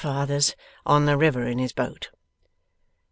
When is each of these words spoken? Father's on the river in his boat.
Father's 0.03 0.55
on 0.83 1.05
the 1.05 1.15
river 1.15 1.45
in 1.45 1.59
his 1.59 1.73
boat. 1.73 2.09